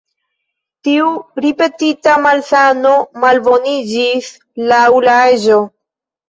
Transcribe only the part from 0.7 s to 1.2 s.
Tiu